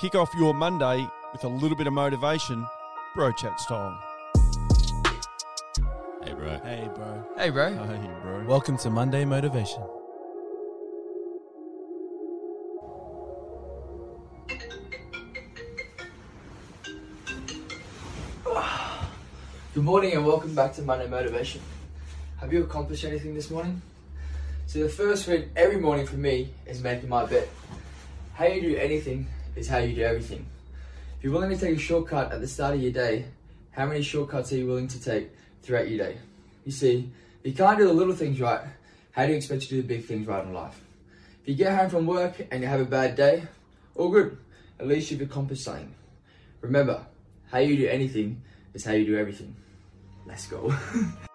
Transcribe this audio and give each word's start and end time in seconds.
Kick 0.00 0.14
off 0.14 0.34
your 0.34 0.54
Monday 0.54 1.06
with 1.30 1.44
a 1.44 1.48
little 1.48 1.76
bit 1.76 1.86
of 1.86 1.92
motivation, 1.92 2.66
bro 3.14 3.32
chat 3.32 3.60
style. 3.60 4.02
Hey, 6.24 6.32
bro. 6.32 6.58
Hey, 6.64 6.88
bro. 6.94 7.24
Hey, 7.36 7.50
bro. 7.50 7.74
Hey, 7.74 8.10
bro. 8.22 8.46
Welcome 8.46 8.78
to 8.78 8.88
Monday 8.88 9.26
Motivation. 9.26 9.82
Good 19.74 19.84
morning 19.84 20.14
and 20.14 20.24
welcome 20.24 20.54
back 20.54 20.72
to 20.76 20.82
Monday 20.82 21.08
Motivation. 21.08 21.60
Have 22.38 22.54
you 22.54 22.64
accomplished 22.64 23.04
anything 23.04 23.34
this 23.34 23.50
morning? 23.50 23.82
So 24.66 24.78
the 24.78 24.88
first 24.88 25.26
thing 25.26 25.50
every 25.54 25.76
morning 25.76 26.06
for 26.06 26.16
me 26.16 26.54
is 26.64 26.82
making 26.82 27.10
my 27.10 27.26
bed. 27.26 27.50
How 28.32 28.46
you 28.46 28.62
do 28.62 28.76
anything 28.78 29.26
is 29.56 29.68
how 29.68 29.78
you 29.78 29.94
do 29.94 30.02
everything. 30.02 30.46
If 31.16 31.24
you're 31.24 31.32
willing 31.32 31.50
to 31.50 31.56
take 31.56 31.76
a 31.76 31.80
shortcut 31.80 32.32
at 32.32 32.40
the 32.40 32.48
start 32.48 32.74
of 32.74 32.82
your 32.82 32.92
day, 32.92 33.26
how 33.72 33.86
many 33.86 34.02
shortcuts 34.02 34.52
are 34.52 34.56
you 34.56 34.66
willing 34.66 34.88
to 34.88 35.02
take 35.02 35.30
throughout 35.62 35.88
your 35.88 35.98
day? 35.98 36.18
You 36.64 36.72
see, 36.72 37.10
if 37.42 37.46
you 37.50 37.52
can't 37.52 37.78
do 37.78 37.86
the 37.86 37.92
little 37.92 38.14
things 38.14 38.40
right, 38.40 38.62
how 39.12 39.26
do 39.26 39.32
you 39.32 39.36
expect 39.36 39.62
to 39.62 39.68
do 39.68 39.82
the 39.82 39.88
big 39.88 40.04
things 40.04 40.26
right 40.26 40.44
in 40.44 40.52
life? 40.52 40.80
If 41.42 41.48
you 41.48 41.54
get 41.54 41.76
home 41.76 41.90
from 41.90 42.06
work 42.06 42.46
and 42.50 42.62
you 42.62 42.68
have 42.68 42.80
a 42.80 42.84
bad 42.84 43.16
day, 43.16 43.44
all 43.94 44.10
good. 44.10 44.38
At 44.78 44.86
least 44.86 45.10
you've 45.10 45.20
accomplished 45.20 45.64
something. 45.64 45.94
Remember, 46.60 47.04
how 47.50 47.58
you 47.58 47.76
do 47.76 47.88
anything 47.88 48.42
is 48.74 48.84
how 48.84 48.92
you 48.92 49.04
do 49.04 49.18
everything. 49.18 49.54
Let's 50.26 50.46
go. 50.46 50.74